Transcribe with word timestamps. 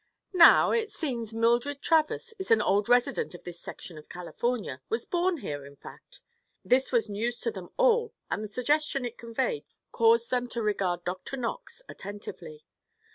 Now, 0.33 0.71
it 0.71 0.89
seems 0.89 1.31
Mildred 1.31 1.79
Travers 1.79 2.33
is 2.39 2.49
an 2.49 2.59
old 2.59 2.89
resident 2.89 3.35
of 3.35 3.43
this 3.43 3.59
section 3.59 3.99
of 3.99 4.09
California. 4.09 4.81
Was 4.89 5.05
born 5.05 5.37
here, 5.41 5.63
in 5.63 5.75
fact." 5.75 6.21
This 6.65 6.91
was 6.91 7.07
news 7.07 7.39
to 7.41 7.51
them 7.51 7.69
all 7.77 8.11
and 8.31 8.43
the 8.43 8.47
suggestion 8.47 9.05
it 9.05 9.19
conveyed 9.19 9.63
caused 9.91 10.31
them 10.31 10.47
to 10.47 10.63
regard 10.63 11.03
Dr. 11.05 11.37
Knox 11.37 11.83
attentively. 11.87 12.63